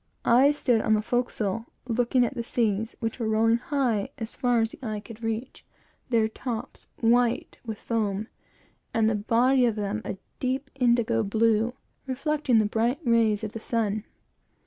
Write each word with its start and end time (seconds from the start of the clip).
I 0.25 0.49
stood 0.51 0.81
on 0.81 0.95
the 0.95 1.03
forecastle, 1.03 1.67
looking 1.87 2.25
at 2.25 2.33
the 2.33 2.43
seas, 2.43 2.95
which 3.01 3.19
were 3.19 3.27
rolling 3.29 3.57
high, 3.57 4.09
as 4.17 4.33
far 4.33 4.59
as 4.59 4.71
the 4.71 4.83
eye 4.83 4.99
could 4.99 5.21
reach, 5.21 5.63
their 6.09 6.27
tops 6.27 6.87
white 7.01 7.59
with 7.63 7.77
foam, 7.77 8.27
and 8.95 9.07
the 9.07 9.13
body 9.13 9.63
of 9.67 9.75
them 9.75 9.99
of 10.03 10.15
a 10.15 10.17
deep 10.39 10.71
indigo 10.73 11.21
blue, 11.21 11.73
reflecting 12.07 12.57
the 12.57 12.65
bright 12.65 12.99
rays 13.05 13.43
of 13.43 13.51
the 13.51 13.59
sun. 13.59 14.03